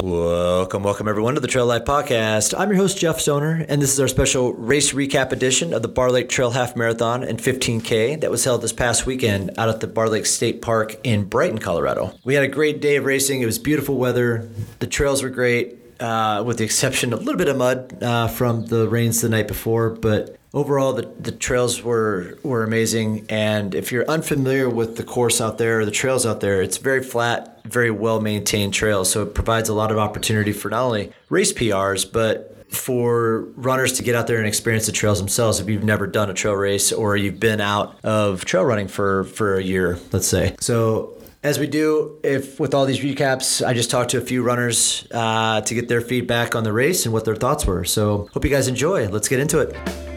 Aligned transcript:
Welcome, 0.00 0.84
welcome 0.84 1.08
everyone 1.08 1.34
to 1.34 1.40
the 1.40 1.48
Trail 1.48 1.66
Life 1.66 1.84
Podcast. 1.84 2.54
I'm 2.56 2.68
your 2.68 2.76
host, 2.76 2.98
Jeff 2.98 3.18
Stoner, 3.18 3.66
and 3.68 3.82
this 3.82 3.92
is 3.92 3.98
our 3.98 4.06
special 4.06 4.52
race 4.52 4.92
recap 4.92 5.32
edition 5.32 5.74
of 5.74 5.82
the 5.82 5.88
Barr 5.88 6.12
Lake 6.12 6.28
Trail 6.28 6.52
Half 6.52 6.76
Marathon 6.76 7.24
and 7.24 7.40
15K 7.40 8.20
that 8.20 8.30
was 8.30 8.44
held 8.44 8.62
this 8.62 8.72
past 8.72 9.06
weekend 9.06 9.50
out 9.58 9.68
at 9.68 9.80
the 9.80 9.88
Barr 9.88 10.08
Lake 10.08 10.26
State 10.26 10.62
Park 10.62 10.94
in 11.02 11.24
Brighton, 11.24 11.58
Colorado. 11.58 12.14
We 12.22 12.34
had 12.34 12.44
a 12.44 12.48
great 12.48 12.80
day 12.80 12.94
of 12.94 13.06
racing. 13.06 13.42
It 13.42 13.46
was 13.46 13.58
beautiful 13.58 13.96
weather. 13.96 14.48
The 14.78 14.86
trails 14.86 15.24
were 15.24 15.30
great, 15.30 15.80
uh, 15.98 16.44
with 16.46 16.58
the 16.58 16.64
exception 16.64 17.12
of 17.12 17.18
a 17.18 17.22
little 17.24 17.36
bit 17.36 17.48
of 17.48 17.56
mud 17.56 18.00
uh, 18.00 18.28
from 18.28 18.66
the 18.66 18.88
rains 18.88 19.20
the 19.20 19.28
night 19.28 19.48
before, 19.48 19.90
but 19.90 20.37
overall 20.54 20.92
the, 20.92 21.02
the 21.20 21.32
trails 21.32 21.82
were 21.82 22.38
were 22.42 22.62
amazing 22.62 23.26
and 23.28 23.74
if 23.74 23.92
you're 23.92 24.08
unfamiliar 24.08 24.68
with 24.68 24.96
the 24.96 25.02
course 25.02 25.40
out 25.40 25.58
there 25.58 25.80
or 25.80 25.84
the 25.84 25.90
trails 25.90 26.24
out 26.24 26.40
there 26.40 26.62
it's 26.62 26.78
very 26.78 27.02
flat 27.02 27.60
very 27.64 27.90
well 27.90 28.20
maintained 28.20 28.72
trails 28.72 29.10
so 29.10 29.22
it 29.22 29.34
provides 29.34 29.68
a 29.68 29.74
lot 29.74 29.90
of 29.90 29.98
opportunity 29.98 30.52
for 30.52 30.70
not 30.70 30.82
only 30.82 31.12
race 31.28 31.52
prs 31.52 32.10
but 32.10 32.54
for 32.72 33.42
runners 33.56 33.94
to 33.94 34.02
get 34.02 34.14
out 34.14 34.26
there 34.26 34.38
and 34.38 34.46
experience 34.46 34.86
the 34.86 34.92
trails 34.92 35.18
themselves 35.18 35.60
if 35.60 35.68
you've 35.68 35.84
never 35.84 36.06
done 36.06 36.30
a 36.30 36.34
trail 36.34 36.54
race 36.54 36.92
or 36.92 37.16
you've 37.16 37.40
been 37.40 37.60
out 37.60 37.98
of 38.02 38.44
trail 38.44 38.64
running 38.64 38.88
for 38.88 39.24
for 39.24 39.56
a 39.56 39.62
year 39.62 39.98
let's 40.12 40.26
say 40.26 40.54
so 40.60 41.14
as 41.40 41.56
we 41.56 41.68
do, 41.68 42.18
if 42.24 42.58
with 42.58 42.74
all 42.74 42.84
these 42.84 42.98
recaps, 42.98 43.64
I 43.64 43.72
just 43.72 43.92
talked 43.92 44.10
to 44.10 44.18
a 44.18 44.20
few 44.20 44.42
runners 44.42 45.06
uh, 45.12 45.60
to 45.60 45.74
get 45.74 45.86
their 45.86 46.00
feedback 46.00 46.56
on 46.56 46.64
the 46.64 46.72
race 46.72 47.04
and 47.04 47.12
what 47.12 47.24
their 47.24 47.36
thoughts 47.36 47.64
were. 47.64 47.84
So, 47.84 48.28
hope 48.32 48.44
you 48.44 48.50
guys 48.50 48.66
enjoy. 48.66 49.08
Let's 49.08 49.28
get 49.28 49.38
into 49.38 49.60
it 49.60 50.07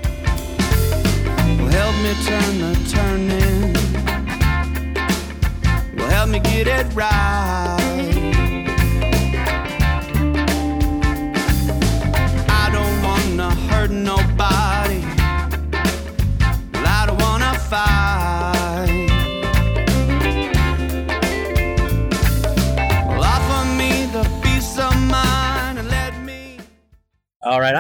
me 2.04 2.14
turn 2.24 2.58
the. 2.60 2.82
Will 3.32 3.41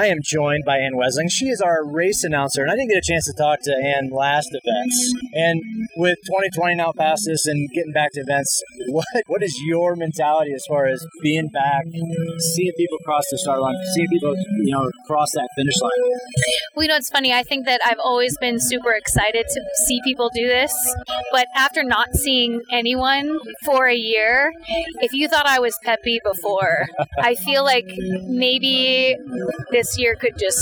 I 0.01 0.07
am 0.07 0.17
joined 0.23 0.63
by 0.65 0.79
Ann 0.79 0.93
Wesling. 0.95 1.29
She 1.29 1.45
is 1.45 1.61
our 1.61 1.85
race 1.85 2.23
announcer, 2.23 2.63
and 2.63 2.71
I 2.71 2.75
didn't 2.75 2.89
get 2.89 2.97
a 2.97 3.05
chance 3.05 3.25
to 3.25 3.33
talk 3.37 3.59
to 3.65 3.71
Ann 3.71 4.09
last 4.09 4.49
events. 4.49 5.13
And 5.33 5.61
with 5.95 6.17
2020 6.25 6.73
now 6.73 6.91
past 6.91 7.29
us 7.29 7.45
and 7.45 7.69
getting 7.69 7.91
back 7.91 8.09
to 8.13 8.21
events, 8.21 8.63
what 8.87 9.05
what 9.27 9.43
is 9.43 9.55
your 9.67 9.95
mentality 9.95 10.53
as 10.55 10.65
far 10.67 10.87
as 10.87 11.05
being 11.21 11.49
back, 11.49 11.83
seeing 12.55 12.71
people 12.77 12.97
cross 13.05 13.25
the 13.29 13.37
start 13.37 13.61
line, 13.61 13.75
seeing 13.93 14.07
people 14.07 14.33
you 14.63 14.73
know 14.73 14.89
cross 15.05 15.29
that 15.35 15.47
finish 15.55 15.79
line? 15.79 15.91
Well, 16.75 16.83
you 16.83 16.89
know, 16.89 16.95
it's 16.95 17.11
funny. 17.11 17.31
I 17.31 17.43
think 17.43 17.67
that 17.67 17.81
I've 17.85 17.99
always 18.03 18.35
been 18.39 18.59
super 18.59 18.93
excited 18.93 19.45
to 19.47 19.61
see 19.85 19.99
people 20.03 20.31
do 20.33 20.47
this, 20.47 20.73
but 21.31 21.45
after 21.55 21.83
not 21.83 22.15
seeing 22.15 22.63
anyone 22.71 23.37
for 23.65 23.85
a 23.85 23.95
year, 23.95 24.51
if 25.01 25.13
you 25.13 25.27
thought 25.27 25.45
I 25.45 25.59
was 25.59 25.77
peppy 25.83 26.19
before, 26.23 26.87
I 27.19 27.35
feel 27.35 27.63
like 27.63 27.85
maybe 28.25 29.15
this 29.71 29.91
year 30.01 30.15
could 30.15 30.37
just 30.37 30.59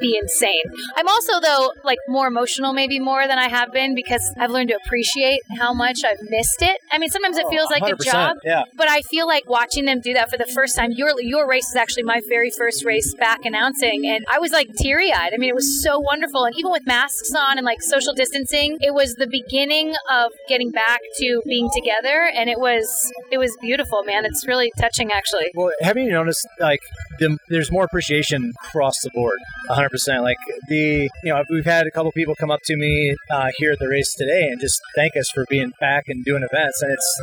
be 0.00 0.18
insane. 0.20 0.62
I'm 0.96 1.08
also 1.08 1.40
though 1.40 1.72
like 1.84 1.98
more 2.08 2.26
emotional 2.26 2.72
maybe 2.72 2.98
more 2.98 3.26
than 3.26 3.38
I 3.38 3.48
have 3.48 3.72
been 3.72 3.94
because 3.94 4.22
I've 4.38 4.50
learned 4.50 4.68
to 4.68 4.78
appreciate 4.84 5.40
how 5.58 5.72
much 5.72 6.00
I've 6.04 6.22
missed 6.28 6.60
it. 6.60 6.78
I 6.92 6.98
mean, 6.98 7.08
sometimes 7.10 7.38
it 7.38 7.44
oh, 7.46 7.50
feels 7.50 7.70
like 7.70 7.82
a 7.82 7.96
job, 7.96 8.36
yeah. 8.44 8.64
but 8.76 8.88
I 8.88 9.02
feel 9.02 9.26
like 9.26 9.48
watching 9.48 9.84
them 9.84 10.00
do 10.00 10.12
that 10.14 10.30
for 10.30 10.36
the 10.36 10.46
first 10.46 10.76
time. 10.76 10.92
Your 10.92 11.20
your 11.20 11.48
race 11.48 11.68
is 11.68 11.76
actually 11.76 12.04
my 12.04 12.20
very 12.28 12.50
first 12.50 12.84
race 12.84 13.14
back 13.14 13.44
announcing, 13.44 14.06
and 14.06 14.24
I 14.30 14.38
was 14.38 14.52
like 14.52 14.68
teary 14.74 15.12
eyed. 15.12 15.32
I 15.34 15.38
mean, 15.38 15.48
it 15.48 15.54
was 15.54 15.82
so 15.82 15.98
wonderful, 15.98 16.44
and 16.44 16.54
even 16.56 16.70
with 16.70 16.86
masks 16.86 17.32
on 17.34 17.58
and 17.58 17.64
like 17.64 17.82
social 17.82 18.12
distancing, 18.14 18.78
it 18.80 18.94
was 18.94 19.14
the 19.14 19.26
beginning 19.26 19.94
of 20.10 20.32
getting 20.48 20.70
back 20.70 21.00
to 21.18 21.42
being 21.46 21.68
together, 21.74 22.30
and 22.34 22.50
it 22.50 22.60
was 22.60 23.12
it 23.30 23.38
was 23.38 23.56
beautiful, 23.60 24.02
man. 24.04 24.24
It's 24.24 24.46
really 24.46 24.72
touching, 24.78 25.10
actually. 25.12 25.46
Well, 25.54 25.72
haven't 25.80 26.04
you 26.04 26.12
noticed 26.12 26.46
like 26.60 26.80
the, 27.18 27.38
there's 27.48 27.70
more 27.70 27.84
appreciation 27.84 28.52
across 28.68 29.00
the 29.00 29.10
board, 29.10 29.38
100. 29.68 29.90
percent 29.90 30.22
Like 30.22 30.38
the 30.68 31.08
you 31.22 31.32
know 31.32 31.42
we've 31.50 31.64
had 31.64 31.86
a 31.86 31.90
couple 31.90 32.12
people 32.12 32.34
come 32.34 32.50
up 32.50 32.60
to 32.64 32.76
me 32.76 33.14
uh, 33.30 33.50
here 33.58 33.72
at 33.72 33.78
the 33.78 33.88
race 33.88 34.14
today 34.14 34.48
and 34.48 34.60
just 34.60 34.80
thank 34.94 35.16
us 35.16 35.30
for 35.30 35.44
being 35.48 35.72
back 35.80 36.04
and 36.08 36.24
doing 36.24 36.42
events, 36.50 36.82
and 36.82 36.92
it's 36.92 37.22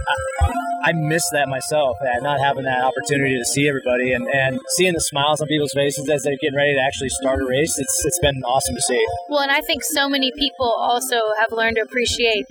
I, 0.84 0.94
miss 0.94 1.24
that 1.32 1.48
myself, 1.50 1.98
and 2.02 2.24
not 2.24 2.40
having 2.40 2.64
that 2.64 2.84
opportunity 2.84 3.38
to 3.38 3.46
see 3.46 3.68
everybody 3.68 4.14
and, 4.14 4.28
and 4.28 4.60
seeing 4.78 4.94
the 4.94 5.02
smiles 5.02 5.42
on 5.42 5.48
people's 5.48 5.74
faces 5.74 6.10
as 6.10 6.24
they're 6.24 6.38
getting 6.42 6.56
ready 6.56 6.74
to 6.76 6.82
actually 6.82 7.10
start 7.10 7.42
a 7.42 7.46
race. 7.46 7.78
It's 7.78 8.06
it's 8.06 8.20
been 8.20 8.42
awesome 8.44 8.76
to 8.76 8.82
see. 8.82 9.04
Well, 9.30 9.42
and 9.42 9.52
I 9.52 9.62
think 9.62 9.84
so 9.84 10.08
many 10.10 10.32
people 10.38 10.68
also 10.78 11.20
have 11.40 11.52
learned 11.52 11.76
to 11.78 11.82
appreciate 11.82 12.46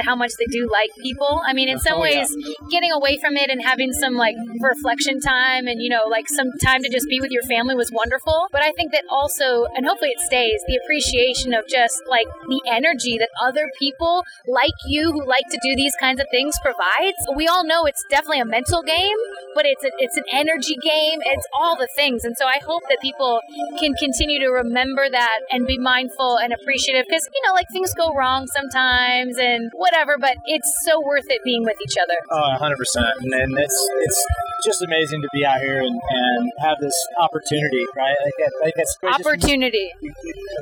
how 0.00 0.14
much 0.16 0.32
they 0.38 0.46
do 0.46 0.68
like 0.70 0.90
people. 1.02 1.40
I 1.46 1.52
mean, 1.52 1.68
in 1.68 1.78
some 1.78 1.94
Oh, 1.94 2.04
yeah. 2.04 2.20
ways, 2.20 2.34
getting 2.70 2.90
away 2.92 3.18
from 3.18 3.36
it 3.36 3.50
and 3.50 3.62
having 3.62 3.92
some 3.92 4.14
like 4.14 4.34
reflection 4.60 5.20
time 5.20 5.66
and, 5.66 5.80
you 5.80 5.88
know, 5.88 6.04
like 6.10 6.28
some 6.28 6.48
time 6.62 6.82
to 6.82 6.88
just 6.90 7.06
be 7.08 7.20
with 7.20 7.30
your 7.30 7.42
family 7.44 7.74
was 7.74 7.90
wonderful. 7.92 8.48
But 8.50 8.62
I 8.62 8.72
think 8.72 8.92
that 8.92 9.04
also, 9.10 9.66
and 9.76 9.86
hopefully 9.86 10.10
it 10.10 10.20
stays, 10.20 10.60
the 10.66 10.78
appreciation 10.82 11.54
of 11.54 11.66
just 11.68 12.02
like 12.08 12.26
the 12.48 12.60
energy 12.70 13.16
that 13.18 13.30
other 13.42 13.70
people 13.78 14.24
like 14.46 14.74
you 14.86 15.12
who 15.12 15.24
like 15.26 15.44
to 15.50 15.58
do 15.62 15.76
these 15.76 15.94
kinds 16.00 16.20
of 16.20 16.26
things 16.30 16.54
provides. 16.62 17.16
We 17.36 17.46
all 17.46 17.64
know 17.64 17.73
it's 17.86 18.02
definitely 18.08 18.40
a 18.40 18.44
mental 18.46 18.82
game, 18.82 19.18
but 19.54 19.66
it's 19.66 19.82
a, 19.84 19.90
it's 19.98 20.16
an 20.16 20.24
energy 20.32 20.76
game. 20.82 21.18
It's 21.26 21.46
all 21.58 21.74
the 21.76 21.88
things. 21.96 22.24
And 22.24 22.34
so 22.38 22.46
I 22.46 22.58
hope 22.64 22.82
that 22.88 22.98
people 23.02 23.40
can 23.78 23.92
continue 23.98 24.38
to 24.40 24.48
remember 24.48 25.10
that 25.10 25.38
and 25.50 25.66
be 25.66 25.78
mindful 25.78 26.38
and 26.38 26.52
appreciative 26.54 27.04
because, 27.08 27.26
you 27.34 27.42
know, 27.46 27.52
like 27.54 27.66
things 27.72 27.92
go 27.94 28.14
wrong 28.14 28.46
sometimes 28.54 29.36
and 29.38 29.70
whatever, 29.74 30.16
but 30.18 30.36
it's 30.46 30.70
so 30.86 31.00
worth 31.04 31.26
it 31.28 31.40
being 31.44 31.64
with 31.64 31.76
each 31.82 31.96
other. 32.00 32.16
Oh, 32.30 32.50
100 32.62 32.76
percent, 32.78 33.06
and 33.20 33.34
and 33.34 33.58
it's 33.58 33.88
it's 34.00 34.20
just 34.64 34.82
amazing 34.82 35.20
to 35.22 35.28
be 35.32 35.44
out 35.44 35.60
here 35.60 35.78
and, 35.80 36.00
and 36.10 36.52
have 36.60 36.76
this 36.80 36.94
opportunity, 37.18 37.84
right? 37.96 38.16
Like, 38.24 38.48
like 38.62 38.74
it's 38.76 38.96
great 39.00 39.16
just- 39.16 39.26
Opportunity. 39.26 39.90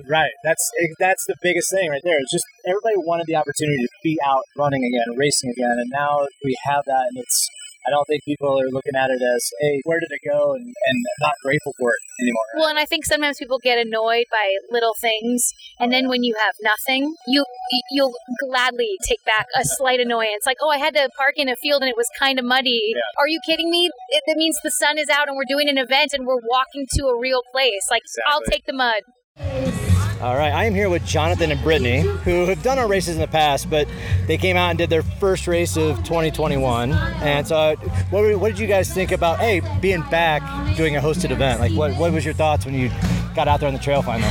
Right. 0.08 0.30
That's 0.44 0.70
that's 0.98 1.24
the 1.26 1.36
biggest 1.42 1.70
thing 1.70 1.90
right 1.90 2.00
there. 2.04 2.18
It's 2.18 2.32
just 2.32 2.44
everybody 2.66 2.96
wanted 2.98 3.26
the 3.26 3.36
opportunity 3.36 3.82
to 3.82 3.88
be 4.02 4.18
out 4.26 4.42
running 4.56 4.82
again, 4.84 5.16
racing 5.16 5.50
again, 5.50 5.76
and 5.78 5.90
now 5.92 6.26
we 6.44 6.56
have 6.64 6.82
that, 6.86 7.04
and 7.10 7.18
it's. 7.18 7.48
I 7.82 7.90
don't 7.90 8.06
think 8.06 8.22
people 8.22 8.46
are 8.62 8.70
looking 8.70 8.94
at 8.94 9.10
it 9.10 9.18
as, 9.18 9.42
"Hey, 9.58 9.80
where 9.82 9.98
did 9.98 10.06
it 10.10 10.22
go?" 10.22 10.54
and, 10.54 10.62
and 10.62 10.98
not 11.20 11.34
grateful 11.42 11.74
for 11.80 11.90
it 11.90 12.02
anymore. 12.22 12.46
Well, 12.54 12.68
and 12.68 12.78
I 12.78 12.86
think 12.86 13.04
sometimes 13.04 13.38
people 13.38 13.58
get 13.58 13.76
annoyed 13.76 14.26
by 14.30 14.54
little 14.70 14.94
things, 15.00 15.50
and 15.80 15.92
then 15.92 16.08
when 16.08 16.22
you 16.22 16.36
have 16.38 16.54
nothing, 16.62 17.16
you 17.26 17.44
you'll 17.90 18.14
gladly 18.38 18.96
take 19.06 19.24
back 19.24 19.46
a 19.56 19.64
slight 19.64 19.98
annoyance. 19.98 20.46
Like, 20.46 20.58
oh, 20.62 20.70
I 20.70 20.78
had 20.78 20.94
to 20.94 21.08
park 21.16 21.34
in 21.36 21.48
a 21.48 21.56
field 21.56 21.82
and 21.82 21.90
it 21.90 21.96
was 21.96 22.06
kind 22.18 22.38
of 22.38 22.44
muddy. 22.44 22.94
Are 23.18 23.28
you 23.28 23.40
kidding 23.44 23.70
me? 23.70 23.90
It, 24.10 24.22
that 24.26 24.36
means 24.36 24.56
the 24.62 24.70
sun 24.70 24.98
is 24.98 25.08
out 25.08 25.28
and 25.28 25.36
we're 25.36 25.48
doing 25.48 25.68
an 25.68 25.78
event 25.78 26.12
and 26.12 26.26
we're 26.26 26.40
walking 26.48 26.86
to 26.98 27.06
a 27.06 27.18
real 27.18 27.42
place. 27.52 27.82
Like, 27.90 28.02
I'll 28.28 28.42
take 28.42 28.64
the 28.66 28.72
mud. 28.72 29.81
All 30.22 30.37
right, 30.37 30.53
I 30.53 30.66
am 30.66 30.75
here 30.75 30.88
with 30.88 31.05
Jonathan 31.05 31.50
and 31.50 31.60
Brittany, 31.65 32.03
who 32.03 32.47
have 32.47 32.62
done 32.62 32.78
our 32.78 32.87
races 32.87 33.16
in 33.16 33.21
the 33.21 33.27
past, 33.27 33.69
but 33.69 33.88
they 34.28 34.38
came 34.38 34.56
out 34.56 34.69
and 34.71 34.78
did 34.78 34.88
their 34.88 35.03
first 35.03 35.49
race 35.49 35.77
of 35.77 35.97
2021. 36.05 36.93
And 36.93 37.44
so, 37.44 37.75
what, 38.10 38.22
were- 38.22 38.38
what 38.38 38.50
did 38.50 38.60
you 38.60 38.69
guys 38.69 38.94
think 38.94 39.10
about, 39.10 39.41
hey, 39.41 39.60
being 39.81 40.03
back 40.10 40.77
doing 40.77 40.94
a 40.97 41.00
hosted 41.00 41.33
event? 41.33 41.59
Like, 41.59 41.72
what, 41.72 41.97
what 41.97 42.12
was 42.12 42.25
your 42.25 42.34
thoughts 42.34 42.65
when 42.65 42.75
you 42.75 42.88
got 43.34 43.49
out 43.49 43.59
there 43.59 43.66
on 43.66 43.75
the 43.75 43.81
trail 43.81 44.00
finally? 44.00 44.31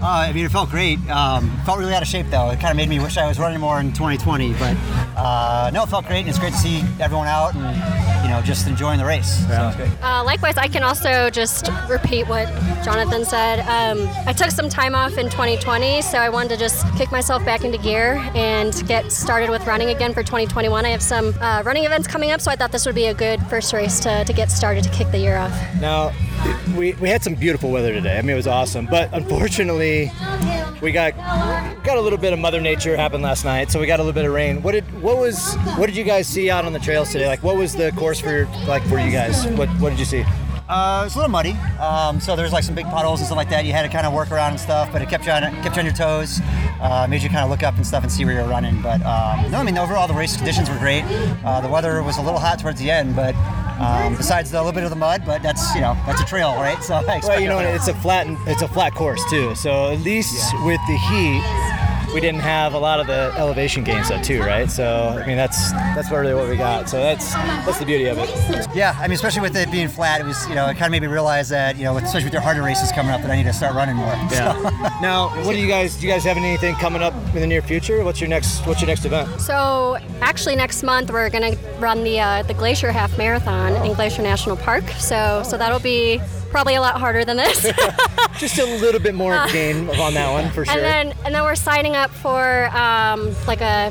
Uh, 0.00 0.06
I 0.28 0.32
mean, 0.32 0.44
it 0.44 0.52
felt 0.52 0.70
great. 0.70 1.00
Um, 1.10 1.50
felt 1.64 1.80
really 1.80 1.94
out 1.94 2.02
of 2.02 2.08
shape 2.08 2.26
though. 2.30 2.50
It 2.50 2.60
kind 2.60 2.70
of 2.70 2.76
made 2.76 2.88
me 2.88 3.00
wish 3.00 3.16
I 3.16 3.26
was 3.26 3.40
running 3.40 3.58
more 3.58 3.80
in 3.80 3.88
2020. 3.92 4.52
But 4.52 4.76
uh, 5.16 5.70
no, 5.74 5.82
it 5.82 5.88
felt 5.88 6.06
great, 6.06 6.20
and 6.20 6.28
it's 6.28 6.38
great 6.38 6.52
to 6.52 6.58
see 6.58 6.84
everyone 7.00 7.26
out 7.26 7.54
and 7.56 8.13
you 8.24 8.30
know 8.30 8.40
just 8.42 8.66
enjoying 8.66 8.98
the 8.98 9.04
race. 9.04 9.46
So 9.46 9.68
it's 9.68 9.76
great. 9.76 9.90
Uh, 10.02 10.24
likewise, 10.24 10.56
I 10.56 10.66
can 10.66 10.82
also 10.82 11.30
just 11.30 11.68
repeat 11.88 12.26
what 12.26 12.48
Jonathan 12.82 13.24
said. 13.24 13.60
Um, 13.60 14.08
I 14.26 14.32
took 14.32 14.50
some 14.50 14.68
time 14.68 14.94
off 14.94 15.18
in 15.18 15.28
2020, 15.28 16.00
so 16.02 16.18
I 16.18 16.30
wanted 16.30 16.48
to 16.50 16.56
just 16.56 16.86
kick 16.96 17.12
myself 17.12 17.44
back 17.44 17.64
into 17.64 17.78
gear 17.78 18.16
and 18.34 18.72
get 18.88 19.12
started 19.12 19.50
with 19.50 19.66
running 19.66 19.90
again 19.90 20.14
for 20.14 20.22
2021. 20.22 20.86
I 20.86 20.88
have 20.88 21.02
some 21.02 21.34
uh, 21.40 21.62
running 21.64 21.84
events 21.84 22.08
coming 22.08 22.30
up, 22.30 22.40
so 22.40 22.50
I 22.50 22.56
thought 22.56 22.72
this 22.72 22.86
would 22.86 22.94
be 22.94 23.06
a 23.06 23.14
good 23.14 23.40
first 23.46 23.72
race 23.72 24.00
to, 24.00 24.24
to 24.24 24.32
get 24.32 24.50
started 24.50 24.84
to 24.84 24.90
kick 24.90 25.10
the 25.10 25.18
year 25.18 25.36
off. 25.36 25.52
Now, 25.80 26.12
we, 26.76 26.92
we 26.94 27.08
had 27.08 27.22
some 27.22 27.34
beautiful 27.34 27.70
weather 27.70 27.92
today. 27.92 28.18
I 28.18 28.22
mean, 28.22 28.30
it 28.30 28.36
was 28.36 28.46
awesome. 28.46 28.86
But 28.86 29.12
unfortunately, 29.12 30.10
we 30.80 30.92
got 30.92 31.16
got 31.84 31.96
a 31.96 32.00
little 32.00 32.18
bit 32.18 32.32
of 32.32 32.38
Mother 32.38 32.60
Nature 32.60 32.96
happened 32.96 33.22
last 33.22 33.44
night, 33.44 33.70
so 33.70 33.80
we 33.80 33.86
got 33.86 34.00
a 34.00 34.02
little 34.02 34.14
bit 34.14 34.24
of 34.26 34.32
rain. 34.32 34.62
What 34.62 34.72
did 34.72 34.84
what 35.02 35.16
was 35.16 35.54
what 35.76 35.86
did 35.86 35.96
you 35.96 36.04
guys 36.04 36.26
see 36.26 36.50
out 36.50 36.64
on 36.64 36.72
the 36.72 36.78
trails 36.78 37.10
today? 37.12 37.26
Like, 37.26 37.42
what 37.42 37.56
was 37.56 37.74
the 37.74 37.92
course 37.92 38.20
for 38.20 38.46
like 38.66 38.82
for 38.84 38.98
you 38.98 39.10
guys? 39.10 39.46
What 39.48 39.68
what 39.80 39.90
did 39.90 39.98
you 39.98 40.04
see? 40.04 40.24
Uh, 40.66 41.02
was 41.04 41.14
a 41.14 41.18
little 41.18 41.30
muddy, 41.30 41.52
um, 41.78 42.18
so 42.18 42.34
there's 42.34 42.50
like 42.50 42.64
some 42.64 42.74
big 42.74 42.86
potholes 42.86 43.20
and 43.20 43.26
stuff 43.26 43.36
like 43.36 43.50
that. 43.50 43.66
You 43.66 43.72
had 43.72 43.82
to 43.82 43.88
kind 43.90 44.06
of 44.06 44.14
work 44.14 44.30
around 44.30 44.52
and 44.52 44.60
stuff, 44.60 44.90
but 44.90 45.02
it 45.02 45.10
kept 45.10 45.26
you 45.26 45.32
on 45.32 45.42
kept 45.62 45.76
you 45.76 45.80
on 45.80 45.84
your 45.84 45.94
toes, 45.94 46.40
uh, 46.80 47.06
made 47.08 47.22
you 47.22 47.28
kind 47.28 47.44
of 47.44 47.50
look 47.50 47.62
up 47.62 47.76
and 47.76 47.86
stuff 47.86 48.02
and 48.02 48.10
see 48.10 48.24
where 48.24 48.34
you're 48.34 48.48
running. 48.48 48.80
But 48.80 49.02
um, 49.02 49.50
no, 49.50 49.58
I 49.58 49.62
mean 49.62 49.76
overall 49.76 50.08
the 50.08 50.14
race 50.14 50.36
conditions 50.36 50.70
were 50.70 50.78
great. 50.78 51.04
Uh, 51.44 51.60
the 51.60 51.68
weather 51.68 52.02
was 52.02 52.16
a 52.16 52.22
little 52.22 52.40
hot 52.40 52.58
towards 52.60 52.80
the 52.80 52.90
end, 52.90 53.14
but 53.14 53.34
Um, 53.80 54.14
besides 54.16 54.50
the 54.50 54.58
little 54.58 54.72
bit 54.72 54.84
of 54.84 54.90
the 54.90 54.96
mud, 54.96 55.22
but 55.26 55.42
that's 55.42 55.74
you 55.74 55.80
know 55.80 55.96
that's 56.06 56.20
a 56.20 56.24
trail, 56.24 56.54
right? 56.54 56.82
So 56.82 57.02
Well, 57.24 57.40
you 57.40 57.48
know, 57.48 57.58
it's 57.58 57.88
a 57.88 57.94
flat 57.94 58.26
it's 58.46 58.62
a 58.62 58.68
flat 58.68 58.94
course 58.94 59.20
too. 59.30 59.54
So 59.54 59.90
at 59.92 60.00
least 60.00 60.34
with 60.64 60.80
the 60.86 60.96
heat, 60.96 61.42
we 62.14 62.20
didn't 62.20 62.40
have 62.40 62.74
a 62.74 62.78
lot 62.78 63.00
of 63.00 63.08
the 63.08 63.34
elevation 63.36 63.82
gains 63.82 64.08
though 64.08 64.22
too, 64.22 64.40
right? 64.40 64.70
So 64.70 65.18
I 65.20 65.26
mean 65.26 65.36
that's 65.36 65.72
that's 65.72 66.10
really 66.12 66.32
what 66.32 66.48
we 66.48 66.56
got. 66.56 66.88
So 66.88 66.98
that's 66.98 67.34
that's 67.34 67.80
the 67.80 67.84
beauty 67.84 68.06
of 68.06 68.18
it. 68.18 68.30
yeah. 68.74 68.96
I 68.98 69.08
mean, 69.08 69.16
especially 69.16 69.42
with 69.42 69.56
it 69.56 69.70
being 69.72 69.88
flat, 69.88 70.20
it 70.20 70.24
was 70.24 70.48
you 70.48 70.54
know 70.54 70.66
it 70.68 70.74
kind 70.74 70.84
of 70.84 70.90
made 70.92 71.02
me 71.02 71.08
realize 71.08 71.48
that 71.48 71.76
you 71.76 71.82
know 71.82 71.96
especially 71.96 72.24
with 72.24 72.32
their 72.32 72.40
harder 72.40 72.62
races 72.62 72.92
coming 72.92 73.10
up 73.10 73.20
that 73.22 73.30
I 73.30 73.36
need 73.36 73.44
to 73.44 73.52
start 73.52 73.74
running 73.74 73.96
more. 73.96 74.14
Yeah. 74.30 74.98
now, 75.02 75.30
what 75.44 75.54
do 75.54 75.58
you 75.58 75.66
guys 75.66 75.96
do? 75.96 76.06
You 76.06 76.12
guys 76.12 76.22
have 76.24 76.36
anything 76.36 76.76
coming 76.76 77.02
up 77.02 77.14
in 77.34 77.40
the 77.40 77.46
near 77.46 77.62
future? 77.62 78.04
What's 78.04 78.20
your 78.20 78.28
next 78.28 78.64
What's 78.64 78.80
your 78.80 78.88
next 78.88 79.04
event? 79.04 79.40
So 79.40 79.98
actually, 80.20 80.54
next 80.54 80.84
month 80.84 81.10
we're 81.10 81.30
gonna 81.30 81.56
run 81.80 82.04
the 82.04 82.20
uh, 82.20 82.42
the 82.44 82.54
Glacier 82.54 82.92
Half 82.92 83.18
Marathon 83.18 83.74
in 83.84 83.92
Glacier 83.94 84.22
National 84.22 84.56
Park. 84.56 84.84
So 84.98 85.42
so 85.44 85.58
that'll 85.58 85.80
be 85.80 86.20
probably 86.54 86.76
a 86.76 86.80
lot 86.80 87.00
harder 87.00 87.24
than 87.24 87.36
this. 87.36 87.62
Just 88.38 88.60
a 88.60 88.64
little 88.64 89.00
bit 89.00 89.12
more 89.16 89.44
gain 89.52 89.88
on 89.98 90.14
that 90.14 90.30
one 90.30 90.52
for 90.52 90.64
sure. 90.64 90.72
And 90.72 90.84
then 90.84 91.18
and 91.24 91.34
then 91.34 91.42
we're 91.42 91.56
signing 91.56 91.96
up 91.96 92.03
for 92.10 92.66
um, 92.76 93.34
like 93.46 93.60
a, 93.60 93.88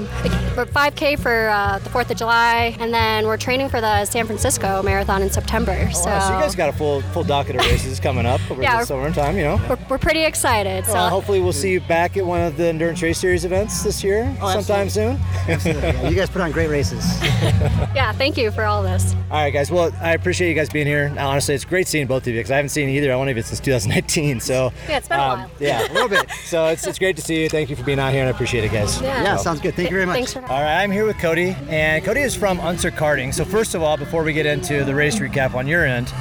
a 0.57 0.65
5K 0.65 1.19
for 1.19 1.50
uh, 1.50 1.80
the 1.80 1.89
Fourth 1.89 2.10
of 2.12 2.18
July, 2.18 2.75
and 2.80 2.94
then 2.94 3.25
we're 3.27 3.38
training 3.38 3.69
for 3.69 3.81
the 3.81 4.06
San 4.06 4.25
Francisco 4.25 4.81
Marathon 4.83 5.21
in 5.21 5.30
September. 5.30 5.89
so 5.92 6.06
Wow, 6.06 6.19
so 6.19 6.36
you 6.36 6.42
guys 6.42 6.56
got 6.56 6.69
a 6.69 6.74
full 6.74 7.01
full 7.13 7.24
docket 7.24 7.56
of 7.56 7.62
races 7.65 8.00
coming 8.00 8.25
up 8.25 8.39
over 8.51 8.62
Yeah, 8.62 8.80
the 8.81 8.86
summertime, 8.86 9.38
you 9.38 9.44
know. 9.44 9.60
we're, 9.69 9.77
we're 9.89 9.98
pretty 9.98 10.24
excited. 10.24 10.86
So 10.86 10.94
Well, 10.94 11.10
hopefully 11.10 11.39
we'll 11.42 11.54
see 11.54 11.71
you 11.71 11.81
back 11.81 12.18
at 12.18 12.25
one 12.25 12.42
of 12.42 12.57
the 12.57 12.65
endurance 12.65 13.01
race 13.01 13.18
series 13.18 13.45
events 13.45 13.83
this 13.83 14.04
year, 14.04 14.36
Oh, 14.42 14.51
sometime 14.54 14.89
soon. 14.89 15.19
Yeah, 15.48 16.10
you 16.10 16.15
guys 16.15 16.30
put 16.30 16.42
on 16.42 16.51
great 16.51 16.69
races. 16.69 17.06
yeah, 17.95 18.12
thank 18.13 18.38
you 18.38 18.51
for 18.51 18.63
all 18.63 18.83
this. 18.83 19.13
All 19.31 19.42
right, 19.42 19.51
guys. 19.51 19.71
Well, 19.71 19.92
I 20.01 20.13
appreciate 20.13 20.50
you 20.50 20.56
guys 20.56 20.69
being 20.69 20.88
here. 20.88 21.10
Now, 21.10 21.30
honestly, 21.30 21.56
it's 21.56 21.65
great 21.65 21.88
seeing 21.88 22.07
both 22.07 22.24
of 22.24 22.27
you 22.27 22.39
because 22.39 22.51
I 22.51 22.56
haven't 22.57 22.69
seen 22.69 22.89
either 22.89 23.18
one 23.18 23.27
of 23.27 23.36
you 23.36 23.44
since 23.44 23.60
2019. 23.60 24.39
So 24.39 24.71
Yeah, 24.88 24.98
it's 24.98 25.07
been 25.07 25.19
a 25.19 25.21
while. 25.21 25.51
Yeah, 25.60 25.92
a 25.92 25.94
little 25.94 26.10
bit. 26.10 26.30
So 26.44 26.68
it's, 26.68 26.86
it's 26.86 27.00
great 27.00 27.15
to 27.15 27.21
see 27.21 27.42
you. 27.44 27.50
Thank 27.50 27.69
you 27.69 27.75
for 27.75 27.83
being 27.83 28.00
out 28.03 28.11
here, 28.11 28.21
and 28.21 28.27
I 28.27 28.31
appreciate 28.31 28.63
it, 28.63 28.71
guys. 28.71 29.01
Yeah, 29.01 29.38
sounds 29.38 29.61
good. 29.61 29.75
Thank 29.75 29.89
you 29.89 29.95
very 29.95 30.05
much. 30.05 30.15
Thanks 30.15 30.33
for 30.33 30.41
All 30.41 30.61
right, 30.61 30.83
I'm 30.83 30.91
here 30.91 31.05
with 31.05 31.17
Cody, 31.19 31.55
and 31.69 32.03
Cody 32.03 32.21
is 32.21 32.35
from 32.35 32.59
Unser 32.59 32.91
Karting. 32.91 33.33
So 33.33 33.45
first 33.45 33.75
of 33.75 33.81
all, 33.81 33.97
before 33.97 34.23
we 34.23 34.33
get 34.33 34.45
into 34.45 34.83
the 34.83 34.94
race 34.94 35.19
recap 35.19 35.55
on 35.55 35.67
your 35.67 35.85
end, 35.85 36.11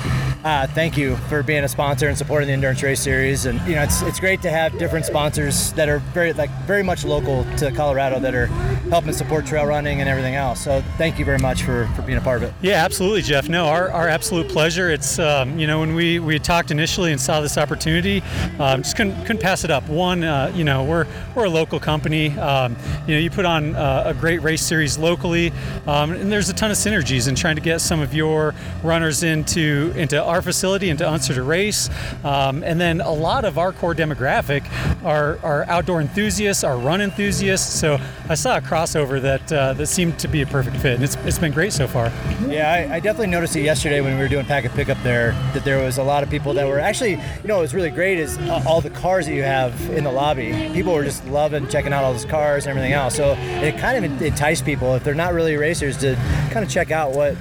uh, 0.44 0.67
thank 0.69 0.97
you 0.97 1.17
for 1.29 1.43
being 1.43 1.65
a 1.65 1.69
sponsor 1.69 2.09
and 2.09 2.19
supporting 2.19 2.49
the 2.49 2.53
endurance 2.53 2.83
race 2.83 3.00
series. 3.00 3.47
And 3.47 3.61
you 3.67 3.75
know, 3.75 3.83
it's, 3.83 4.03
it's 4.03 4.19
great 4.19 4.43
to 4.43 4.50
have 4.50 4.77
different 4.79 5.06
sponsors 5.06 5.73
that 5.75 5.89
are 5.89 5.99
very 5.99 6.33
like 6.33 6.50
very 6.62 6.83
much 6.83 7.05
local 7.05 7.44
to 7.59 7.71
Colorado 7.73 8.19
that 8.21 8.35
are 8.35 8.47
helping 8.91 9.12
support 9.12 9.47
trail 9.47 9.67
running 9.67 10.00
and 10.00 10.09
everything 10.09 10.35
else. 10.35 10.61
So 10.62 10.83
thank 10.99 11.19
you 11.19 11.25
very 11.25 11.39
much 11.39 11.62
for, 11.62 11.87
for 11.94 12.03
being 12.03 12.19
a 12.19 12.21
part 12.21 12.43
of 12.43 12.49
it. 12.49 12.55
Yeah, 12.61 12.85
absolutely, 12.85 13.23
Jeff. 13.23 13.49
No, 13.49 13.67
our, 13.67 13.91
our 13.91 14.09
absolute 14.09 14.49
pleasure. 14.49 14.91
It's 14.91 15.19
um, 15.19 15.59
you 15.59 15.67
know 15.67 15.81
when 15.81 15.94
we, 15.94 16.19
we 16.19 16.39
talked 16.39 16.71
initially 16.71 17.12
and 17.12 17.21
saw 17.21 17.41
this 17.41 17.56
opportunity, 17.56 18.23
um, 18.59 18.83
just 18.83 18.97
couldn't 18.97 19.15
couldn't 19.25 19.43
pass 19.43 19.65
it 19.65 19.71
up. 19.71 19.89
One, 19.89 20.25
uh, 20.25 20.53
you 20.55 20.65
know 20.65 20.85
we're 20.85 21.06
we're 21.35 21.44
a 21.44 21.50
local 21.50 21.79
company. 21.79 22.37
Um, 22.39 22.77
you 23.06 23.15
know 23.15 23.21
you 23.21 23.31
put 23.31 23.44
on 23.44 23.77
uh, 23.77 24.05
a 24.06 24.15
great 24.15 24.43
race 24.43 24.62
series 24.62 24.99
locally, 24.99 25.53
um, 25.87 26.12
and 26.12 26.33
there's 26.33 26.49
a 26.49 26.55
ton 26.55 26.71
of 26.71 26.77
synergies 26.77 27.29
in 27.29 27.35
trying 27.35 27.56
to 27.56 27.62
get 27.62 27.81
some 27.81 28.00
of 28.00 28.12
your 28.12 28.55
runners 28.83 29.23
into 29.23 29.93
into 29.97 30.31
our 30.32 30.43
facility 30.43 30.88
and 30.90 30.99
to 30.99 31.08
Unser 31.08 31.34
to 31.34 31.43
race, 31.43 31.90
um, 32.25 32.64
and 32.64 32.81
then 32.81 33.00
a 33.00 33.12
lot 33.12 33.44
of 33.44 33.58
our 33.58 33.73
core 33.73 33.94
demographic 33.94 34.64
are 35.05 35.39
are 35.43 35.65
outdoor 35.69 36.01
enthusiasts, 36.01 36.65
are 36.65 36.77
run 36.77 37.01
enthusiasts. 37.01 37.73
So 37.79 37.99
I 38.29 38.35
saw 38.35 38.57
a 38.57 38.61
crossover 38.61 39.21
that 39.21 39.53
uh, 39.53 39.73
that 39.75 39.87
seemed 39.87 40.19
to 40.21 40.29
be 40.29 40.43
a 40.43 40.47
perfect 40.47 40.77
fit, 40.77 40.95
and 40.95 41.05
it's 41.05 41.17
it's 41.25 41.39
been 41.39 41.53
great 41.53 41.73
so 41.73 41.87
far. 41.87 42.13
Yeah, 42.47 42.71
I, 42.71 42.97
I 42.97 43.01
definitely 43.01 43.29
noticed 43.29 43.57
it 43.57 43.63
yesterday 43.63 44.01
when 44.01 44.15
we 44.15 44.23
were 44.23 44.29
doing 44.29 44.45
packet 44.45 44.73
pickup 44.73 45.03
there 45.03 45.33
that 45.55 45.65
there 45.65 45.83
was 45.83 45.99
a 45.99 46.03
lot 46.03 46.23
of 46.23 46.31
people 46.31 46.55
that 46.55 46.67
were 46.67 46.79
actually, 46.79 47.13
you 47.13 47.47
know, 47.47 47.57
what 47.57 47.63
was 47.63 47.75
really 47.75 47.91
great 47.91 48.19
is 48.19 48.39
all 48.67 48.81
the 48.81 48.91
cars 48.91 49.27
that 49.27 49.35
you 49.35 49.43
have 49.43 49.91
in 49.91 50.05
the 50.05 50.13
lobby. 50.13 50.53
People 50.73 50.93
were 50.93 51.05
just 51.05 51.25
loving 51.27 51.69
checking 51.69 51.93
out 51.93 52.05
all 52.05 52.13
those 52.13 52.25
cars 52.25 52.67
and 52.67 52.71
everything 52.71 52.93
else. 52.93 53.17
So 53.17 53.35
it 53.39 53.79
kind 53.79 54.05
of 54.05 54.23
enticed 54.23 54.65
people 54.65 54.95
if 54.95 55.05
they're 55.05 55.15
not 55.15 55.33
really 55.33 55.57
racers 55.57 55.97
to 55.99 56.15
kind 56.51 56.65
of 56.65 56.71
check 56.71 56.91
out 56.91 57.13
what 57.13 57.35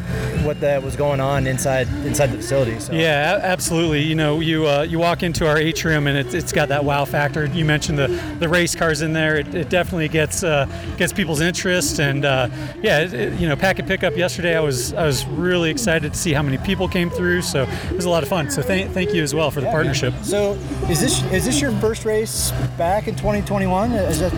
what 0.44 0.60
that 0.62 0.81
was 0.81 0.96
going 0.96 1.19
on 1.19 1.46
inside 1.46 1.88
inside 2.06 2.28
the 2.28 2.38
facility. 2.38 2.80
So. 2.80 2.94
Yeah, 2.94 3.40
absolutely. 3.42 4.02
You 4.02 4.16
know, 4.16 4.40
you 4.40 4.68
uh, 4.68 4.84
you 4.84 5.00
walk 5.00 5.24
into 5.24 5.48
our 5.48 5.58
atrium 5.58 6.08
and 6.08 6.18
it, 6.18 6.34
it's 6.34 6.52
got 6.52 6.69
that 6.69 6.84
wow 6.84 7.06
factor. 7.06 7.46
You 7.53 7.65
mentioned 7.65 7.98
the, 7.98 8.07
the 8.39 8.48
race 8.50 8.75
cars 8.75 9.01
in 9.01 9.13
there. 9.13 9.38
It, 9.38 9.53
it 9.56 9.69
definitely 9.69 10.07
gets 10.07 10.44
uh, 10.44 10.65
gets 10.98 11.13
people's 11.13 11.42
interest. 11.42 12.00
And 12.00 12.25
uh, 12.25 12.50
yeah, 12.81 13.00
it, 13.01 13.13
it- 13.13 13.39
you 13.42 13.48
know, 13.48 13.56
packet 13.56 13.88
pickup 13.88 14.15
yesterday. 14.15 14.56
I 14.56 14.59
was 14.59 14.94
I 14.94 15.06
was 15.06 15.25
really 15.25 15.69
excited 15.71 16.13
to 16.13 16.18
see 16.19 16.33
how 16.33 16.42
many 16.44 16.57
people 16.59 16.88
came 16.88 17.09
through. 17.09 17.42
So 17.42 17.63
it 17.63 17.92
was 17.95 18.06
a 18.06 18.09
lot 18.09 18.24
of 18.24 18.30
fun. 18.30 18.50
So 18.51 18.62
thank 18.62 18.92
thank 18.92 19.13
you 19.13 19.24
as 19.24 19.33
well 19.33 19.50
for 19.51 19.62
the 19.62 19.68
partnership. 19.68 20.13
So 20.21 20.53
is 20.89 21.00
this 21.01 21.24
is 21.31 21.45
this 21.45 21.59
your 21.62 21.71
first 21.80 22.06
race 22.06 22.51
back 22.77 23.07
in 23.07 23.15
2021? 23.15 23.92
Is 23.94 24.19
that, 24.19 24.31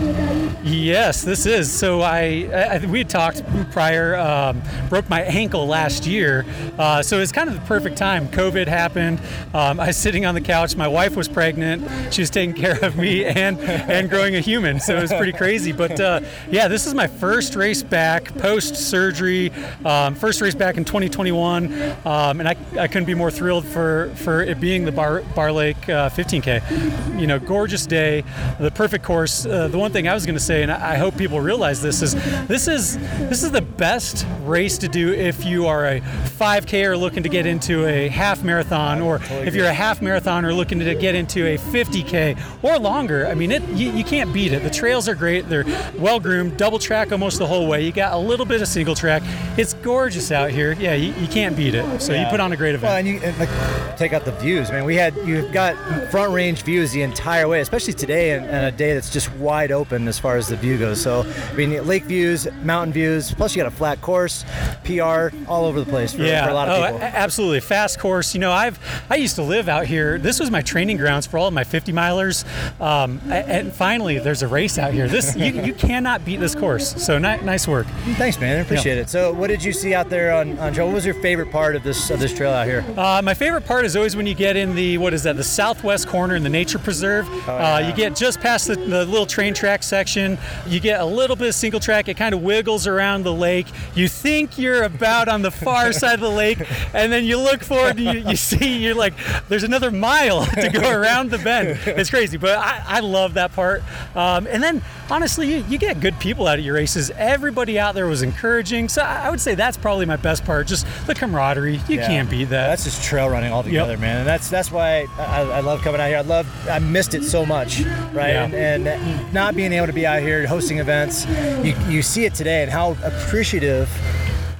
Yes, 0.64 1.22
this 1.22 1.44
is. 1.46 1.70
So 1.70 2.00
I, 2.00 2.48
I 2.52 2.86
we 2.86 2.98
had 2.98 3.08
talked 3.08 3.42
prior. 3.70 4.16
Um, 4.16 4.62
broke 4.88 5.08
my 5.08 5.22
ankle 5.22 5.66
last 5.66 6.06
year, 6.06 6.44
uh, 6.78 7.02
so 7.02 7.18
it's 7.20 7.32
kind 7.32 7.48
of 7.48 7.54
the 7.54 7.60
perfect 7.66 7.96
time. 7.96 8.28
COVID 8.28 8.66
happened. 8.66 9.20
Um, 9.52 9.80
I 9.80 9.88
was 9.88 9.96
sitting 9.96 10.24
on 10.24 10.34
the 10.34 10.40
couch. 10.40 10.76
My 10.76 10.88
wife 10.88 11.16
was 11.16 11.28
pregnant. 11.28 12.12
She 12.14 12.22
was 12.22 12.30
taking 12.30 12.54
care 12.54 12.82
of 12.84 12.96
me 12.96 13.03
and 13.04 13.58
and 13.60 14.08
growing 14.08 14.36
a 14.36 14.40
human. 14.40 14.80
So 14.80 14.96
it 14.96 15.02
was 15.02 15.12
pretty 15.12 15.32
crazy. 15.32 15.72
But 15.72 16.00
uh, 16.00 16.20
yeah, 16.50 16.68
this 16.68 16.86
is 16.86 16.94
my 16.94 17.06
first 17.06 17.54
race 17.54 17.82
back 17.82 18.34
post 18.38 18.76
surgery. 18.76 19.52
Um, 19.84 20.14
first 20.14 20.40
race 20.40 20.54
back 20.54 20.76
in 20.76 20.84
2021, 20.84 21.72
um, 22.06 22.40
and 22.40 22.48
I, 22.48 22.56
I 22.78 22.88
couldn't 22.88 23.06
be 23.06 23.14
more 23.14 23.30
thrilled 23.30 23.66
for 23.66 24.10
for 24.16 24.42
it 24.42 24.60
being 24.60 24.84
the 24.84 24.92
Bar, 24.92 25.22
Barr 25.34 25.52
Lake 25.52 25.88
uh, 25.88 26.08
15K. 26.10 27.20
You 27.20 27.26
know, 27.26 27.38
gorgeous 27.38 27.86
day, 27.86 28.24
the 28.58 28.70
perfect 28.70 29.04
course. 29.04 29.44
Uh, 29.44 29.68
the 29.68 29.78
one 29.78 29.92
thing 29.92 30.08
I 30.08 30.14
was 30.14 30.24
going 30.24 30.36
to 30.36 30.44
say, 30.44 30.62
and 30.62 30.72
I 30.72 30.94
I 30.94 30.96
hope 30.96 31.16
people 31.16 31.40
realize 31.40 31.82
this 31.82 32.02
is 32.02 32.14
this 32.46 32.68
is 32.68 32.96
this 33.28 33.42
is 33.42 33.50
the 33.50 33.60
best 33.60 34.24
race 34.44 34.78
to 34.78 34.86
do 34.86 35.12
if 35.12 35.44
you 35.44 35.66
are 35.66 35.86
a 35.86 36.00
5K 36.00 36.84
or 36.84 36.96
looking 36.96 37.24
to 37.24 37.28
get 37.28 37.46
into 37.46 37.84
a 37.86 38.06
half 38.06 38.44
marathon, 38.44 39.00
or 39.00 39.20
if 39.30 39.56
you're 39.56 39.66
a 39.66 39.74
half 39.74 40.00
marathon 40.00 40.44
or 40.44 40.54
looking 40.54 40.78
to 40.78 40.94
get 40.94 41.16
into 41.16 41.46
a 41.46 41.58
50K 41.58 42.38
or 42.62 42.78
longer. 42.94 43.26
I 43.26 43.34
mean, 43.34 43.50
it 43.50 43.62
you, 43.70 43.90
you 43.90 44.04
can't 44.04 44.32
beat 44.32 44.52
it. 44.52 44.62
The 44.62 44.70
trails 44.70 45.08
are 45.08 45.14
great. 45.14 45.48
They're 45.48 45.64
well 45.98 46.20
groomed, 46.20 46.56
double 46.56 46.78
track 46.78 47.10
almost 47.10 47.38
the 47.38 47.46
whole 47.46 47.66
way. 47.66 47.84
You 47.84 47.92
got 47.92 48.12
a 48.12 48.18
little 48.18 48.46
bit 48.46 48.62
of 48.62 48.68
single 48.68 48.94
track. 48.94 49.22
It's 49.58 49.74
gorgeous 49.74 50.30
out 50.30 50.50
here. 50.50 50.72
Yeah, 50.74 50.94
you, 50.94 51.12
you 51.14 51.26
can't 51.26 51.56
beat 51.56 51.74
it. 51.74 52.00
So 52.00 52.12
you 52.12 52.26
put 52.30 52.40
on 52.40 52.52
a 52.52 52.56
great 52.56 52.74
event. 52.74 52.90
Well, 52.90 52.96
and 52.98 53.08
you 53.08 53.16
and 53.18 53.36
like, 53.38 53.98
take 53.98 54.12
out 54.12 54.24
the 54.24 54.32
views, 54.32 54.70
man. 54.70 54.84
We 54.84 54.94
had 54.94 55.16
you've 55.24 55.52
got 55.52 55.74
front 56.10 56.32
range 56.32 56.62
views 56.62 56.92
the 56.92 57.02
entire 57.02 57.48
way, 57.48 57.60
especially 57.60 57.94
today 57.94 58.32
and, 58.32 58.46
and 58.46 58.66
a 58.66 58.72
day 58.72 58.94
that's 58.94 59.10
just 59.10 59.32
wide 59.34 59.72
open 59.72 60.06
as 60.06 60.18
far 60.18 60.36
as 60.36 60.48
the 60.48 60.56
view 60.56 60.78
goes. 60.78 61.00
So 61.00 61.24
I 61.50 61.54
mean, 61.54 61.86
lake 61.86 62.04
views, 62.04 62.46
mountain 62.62 62.92
views. 62.92 63.34
Plus, 63.34 63.56
you 63.56 63.62
got 63.62 63.72
a 63.72 63.76
flat 63.76 64.00
course, 64.00 64.44
PR 64.84 65.30
all 65.48 65.64
over 65.64 65.80
the 65.80 65.90
place 65.90 66.12
for, 66.14 66.22
yeah. 66.22 66.44
for 66.44 66.50
a 66.50 66.54
lot 66.54 66.68
of 66.68 66.78
oh, 66.78 66.86
people. 66.86 67.02
absolutely. 67.02 67.60
Fast 67.60 67.98
course. 67.98 68.34
You 68.34 68.40
know, 68.40 68.52
I've 68.52 68.78
I 69.10 69.16
used 69.16 69.34
to 69.36 69.42
live 69.42 69.68
out 69.68 69.86
here. 69.86 70.18
This 70.18 70.38
was 70.38 70.50
my 70.50 70.62
training 70.62 70.96
grounds 70.98 71.26
for 71.26 71.38
all 71.38 71.48
of 71.48 71.54
my 71.54 71.64
50 71.64 71.92
milers. 71.92 72.44
Um, 72.84 73.18
and 73.30 73.72
finally, 73.72 74.18
there's 74.18 74.42
a 74.42 74.46
race 74.46 74.76
out 74.76 74.92
here. 74.92 75.08
This 75.08 75.34
you, 75.34 75.46
you 75.62 75.72
cannot 75.72 76.22
beat 76.22 76.38
this 76.38 76.54
course. 76.54 77.02
So 77.02 77.16
ni- 77.16 77.40
nice 77.40 77.66
work. 77.66 77.86
Thanks, 78.18 78.38
man. 78.38 78.58
I 78.58 78.60
appreciate 78.60 78.98
it. 78.98 79.08
So, 79.08 79.32
what 79.32 79.46
did 79.46 79.64
you 79.64 79.72
see 79.72 79.94
out 79.94 80.10
there 80.10 80.34
on, 80.34 80.58
on 80.58 80.74
trail? 80.74 80.86
What 80.88 80.96
was 80.96 81.06
your 81.06 81.14
favorite 81.14 81.50
part 81.50 81.76
of 81.76 81.82
this 81.82 82.10
of 82.10 82.20
this 82.20 82.34
trail 82.34 82.52
out 82.52 82.66
here? 82.66 82.84
Uh, 82.94 83.22
my 83.24 83.32
favorite 83.32 83.64
part 83.64 83.86
is 83.86 83.96
always 83.96 84.16
when 84.16 84.26
you 84.26 84.34
get 84.34 84.54
in 84.56 84.74
the 84.74 84.98
what 84.98 85.14
is 85.14 85.22
that 85.22 85.36
the 85.36 85.44
southwest 85.44 86.08
corner 86.08 86.36
in 86.36 86.42
the 86.42 86.50
nature 86.50 86.78
preserve. 86.78 87.26
uh, 87.48 87.82
you 87.86 87.94
get 87.94 88.14
just 88.14 88.38
past 88.40 88.68
the, 88.68 88.74
the 88.76 89.06
little 89.06 89.24
train 89.24 89.54
track 89.54 89.82
section. 89.82 90.36
You 90.66 90.78
get 90.78 91.00
a 91.00 91.06
little 91.06 91.36
bit 91.36 91.48
of 91.48 91.54
single 91.54 91.80
track. 91.80 92.08
It 92.08 92.18
kind 92.18 92.34
of 92.34 92.42
wiggles 92.42 92.86
around 92.86 93.22
the 93.22 93.32
lake. 93.32 93.66
You 93.94 94.08
think 94.08 94.58
you're 94.58 94.82
about 94.82 95.28
on 95.28 95.40
the 95.40 95.50
far 95.50 95.90
side 95.94 96.14
of 96.14 96.20
the 96.20 96.28
lake, 96.28 96.58
and 96.92 97.10
then 97.10 97.24
you 97.24 97.38
look 97.38 97.62
forward 97.64 97.98
and 97.98 98.14
you, 98.14 98.28
you 98.30 98.36
see 98.36 98.76
you're 98.76 98.94
like 98.94 99.14
there's 99.48 99.64
another 99.64 99.90
mile 99.90 100.44
to 100.54 100.68
go 100.68 100.90
around 100.90 101.30
the 101.30 101.38
bend. 101.38 101.78
It's 101.86 102.10
crazy, 102.10 102.36
but 102.36 102.58
I, 102.58 102.73
I 102.86 103.00
love 103.00 103.34
that 103.34 103.52
part. 103.52 103.82
Um, 104.16 104.46
and 104.46 104.62
then 104.62 104.82
honestly, 105.10 105.52
you, 105.54 105.64
you 105.68 105.78
get 105.78 106.00
good 106.00 106.18
people 106.18 106.46
out 106.46 106.58
of 106.58 106.64
your 106.64 106.74
races. 106.74 107.10
Everybody 107.16 107.78
out 107.78 107.94
there 107.94 108.06
was 108.06 108.22
encouraging. 108.22 108.88
So 108.88 109.02
I 109.02 109.24
I 109.26 109.30
would 109.30 109.40
say 109.40 109.54
that's 109.54 109.76
probably 109.76 110.06
my 110.06 110.16
best 110.16 110.44
part. 110.44 110.66
Just 110.66 110.86
the 111.06 111.14
camaraderie. 111.14 111.76
You 111.88 111.96
Yeah. 111.98 112.06
can't 112.06 112.28
beat 112.30 112.44
that. 112.50 112.68
That's 112.68 112.84
just 112.84 113.02
trail 113.02 113.28
running 113.28 113.52
altogether, 113.52 113.92
Yep. 113.92 114.00
man. 114.00 114.18
And 114.18 114.26
that's 114.26 114.48
that's 114.50 114.70
why 114.70 115.06
I, 115.18 115.42
I 115.42 115.60
love 115.60 115.82
coming 115.82 116.00
out 116.00 116.08
here. 116.08 116.18
I 116.18 116.22
love 116.22 116.46
I 116.68 116.78
missed 116.78 117.14
it 117.14 117.24
so 117.24 117.44
much, 117.46 117.80
right? 118.12 118.30
Yeah. 118.34 118.44
And, 118.44 118.86
and 118.88 119.32
not 119.32 119.54
being 119.56 119.72
able 119.72 119.86
to 119.86 119.92
be 119.92 120.06
out 120.06 120.20
here 120.20 120.46
hosting 120.46 120.78
events, 120.78 121.26
you, 121.62 121.74
you 121.88 122.02
see 122.02 122.24
it 122.24 122.34
today 122.34 122.62
and 122.62 122.70
how 122.70 122.96
appreciative 123.02 123.88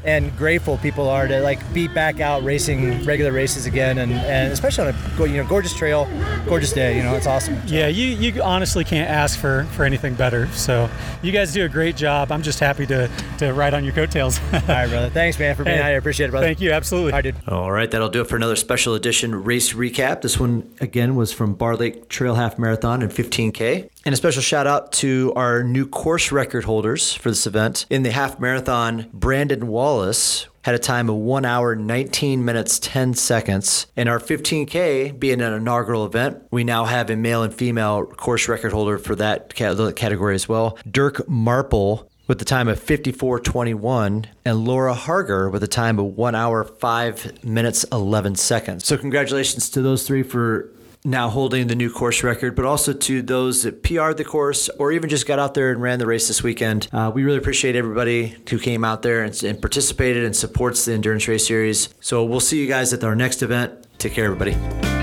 and 0.04 0.36
grateful 0.36 0.78
people 0.78 1.08
are 1.08 1.26
to 1.26 1.40
like 1.40 1.60
be 1.72 1.88
back 1.88 2.20
out 2.20 2.42
racing 2.44 3.04
regular 3.04 3.32
races 3.32 3.66
again, 3.66 3.98
and, 3.98 4.12
and 4.12 4.52
especially 4.52 4.88
on 4.88 4.94
a 4.94 5.26
you 5.26 5.36
know 5.42 5.46
gorgeous 5.48 5.74
trail, 5.74 6.08
gorgeous 6.46 6.72
day. 6.72 6.96
You 6.96 7.02
know, 7.02 7.14
it's 7.14 7.26
awesome. 7.26 7.60
Yeah, 7.66 7.88
you, 7.88 8.06
you 8.08 8.42
honestly 8.42 8.84
can't 8.84 9.08
ask 9.10 9.38
for, 9.38 9.64
for 9.72 9.84
anything 9.84 10.14
better. 10.14 10.46
So 10.48 10.88
you 11.22 11.32
guys 11.32 11.52
do 11.52 11.64
a 11.64 11.68
great 11.68 11.96
job. 11.96 12.30
I'm 12.32 12.42
just 12.42 12.60
happy 12.60 12.86
to, 12.86 13.10
to 13.38 13.52
ride 13.52 13.74
on 13.74 13.84
your 13.84 13.92
coattails. 13.94 14.38
All 14.52 14.60
right, 14.68 14.88
brother. 14.88 15.10
Thanks, 15.10 15.38
man, 15.38 15.54
for 15.56 15.64
being 15.64 15.76
Hey, 15.76 15.82
out 15.82 15.88
here. 15.88 15.98
Appreciate 15.98 16.26
it, 16.28 16.30
brother. 16.30 16.46
Thank 16.46 16.60
you. 16.60 16.70
Absolutely. 16.72 17.12
All 17.12 17.16
right, 17.18 17.22
dude. 17.22 17.36
All 17.48 17.72
right, 17.72 17.90
that'll 17.90 18.08
do 18.08 18.20
it 18.20 18.28
for 18.28 18.36
another 18.36 18.56
special 18.56 18.94
edition 18.94 19.44
race 19.44 19.72
recap. 19.72 20.20
This 20.22 20.38
one, 20.38 20.70
again, 20.80 21.14
was 21.14 21.32
from 21.32 21.54
Barr 21.54 21.76
Lake 21.76 22.08
Trail 22.08 22.34
Half 22.34 22.58
Marathon 22.58 23.02
and 23.02 23.10
15K. 23.10 23.88
And 24.06 24.12
a 24.12 24.16
special 24.16 24.42
shout 24.42 24.66
out 24.66 24.92
to 24.92 25.32
our 25.34 25.62
new 25.62 25.86
course 25.86 26.30
record 26.30 26.64
holders 26.64 27.14
for 27.14 27.30
this 27.30 27.46
event. 27.46 27.86
In 27.88 28.02
the 28.02 28.10
half 28.10 28.38
marathon, 28.38 29.08
Brandon 29.14 29.66
Wallace 29.66 30.46
had 30.62 30.74
a 30.74 30.78
time 30.78 31.08
of 31.08 31.16
1 31.16 31.46
hour 31.46 31.74
19 31.74 32.44
minutes 32.44 32.78
10 32.80 33.14
seconds. 33.14 33.86
In 33.96 34.06
our 34.06 34.18
15K, 34.18 35.18
being 35.18 35.40
an 35.40 35.54
inaugural 35.54 36.04
event, 36.04 36.42
we 36.50 36.64
now 36.64 36.84
have 36.84 37.08
a 37.08 37.16
male 37.16 37.42
and 37.42 37.54
female 37.54 38.04
course 38.04 38.46
record 38.46 38.72
holder 38.72 38.98
for 38.98 39.14
that 39.16 39.54
category 39.54 40.34
as 40.34 40.48
well. 40.48 40.78
Dirk 40.90 41.26
Marple 41.26 42.10
with 42.26 42.38
the 42.38 42.44
time 42.44 42.68
of 42.68 42.78
54.21 42.78 44.26
and 44.44 44.64
Laura 44.64 44.94
Harger 44.94 45.48
with 45.48 45.62
a 45.62 45.68
time 45.68 45.98
of 45.98 46.04
1 46.16 46.34
hour 46.34 46.64
5 46.64 47.44
minutes 47.44 47.84
11 47.90 48.34
seconds. 48.34 48.84
So 48.84 48.98
congratulations 48.98 49.70
to 49.70 49.80
those 49.80 50.06
three 50.06 50.22
for 50.22 50.70
now 51.04 51.28
holding 51.28 51.66
the 51.66 51.74
new 51.74 51.90
course 51.90 52.22
record, 52.22 52.56
but 52.56 52.64
also 52.64 52.92
to 52.92 53.20
those 53.20 53.62
that 53.62 53.82
PR'd 53.82 54.16
the 54.16 54.24
course 54.24 54.68
or 54.78 54.92
even 54.92 55.10
just 55.10 55.26
got 55.26 55.38
out 55.38 55.54
there 55.54 55.70
and 55.70 55.82
ran 55.82 55.98
the 55.98 56.06
race 56.06 56.28
this 56.28 56.42
weekend. 56.42 56.88
Uh, 56.92 57.10
we 57.14 57.24
really 57.24 57.38
appreciate 57.38 57.76
everybody 57.76 58.36
who 58.48 58.58
came 58.58 58.84
out 58.84 59.02
there 59.02 59.22
and, 59.22 59.42
and 59.44 59.60
participated 59.60 60.24
and 60.24 60.34
supports 60.34 60.84
the 60.84 60.94
Endurance 60.94 61.28
Race 61.28 61.46
Series. 61.46 61.90
So 62.00 62.24
we'll 62.24 62.40
see 62.40 62.60
you 62.60 62.68
guys 62.68 62.92
at 62.92 63.04
our 63.04 63.14
next 63.14 63.42
event. 63.42 63.86
Take 63.98 64.14
care, 64.14 64.24
everybody. 64.24 64.93